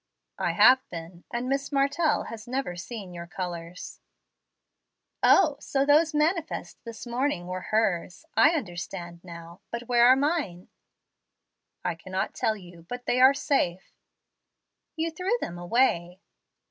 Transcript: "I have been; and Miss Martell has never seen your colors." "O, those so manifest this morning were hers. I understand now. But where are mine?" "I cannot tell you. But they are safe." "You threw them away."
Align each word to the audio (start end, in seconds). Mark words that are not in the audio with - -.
"I 0.39 0.53
have 0.53 0.81
been; 0.89 1.25
and 1.29 1.47
Miss 1.47 1.71
Martell 1.71 2.23
has 2.23 2.47
never 2.47 2.75
seen 2.75 3.13
your 3.13 3.27
colors." 3.27 3.99
"O, 5.21 5.57
those 5.75 6.09
so 6.09 6.17
manifest 6.17 6.83
this 6.85 7.05
morning 7.05 7.45
were 7.45 7.61
hers. 7.69 8.25
I 8.35 8.49
understand 8.55 9.23
now. 9.23 9.61
But 9.69 9.87
where 9.87 10.07
are 10.07 10.15
mine?" 10.15 10.69
"I 11.85 11.93
cannot 11.93 12.33
tell 12.33 12.57
you. 12.57 12.81
But 12.89 13.05
they 13.05 13.21
are 13.21 13.35
safe." 13.35 13.93
"You 14.95 15.11
threw 15.11 15.37
them 15.39 15.59
away." 15.59 16.19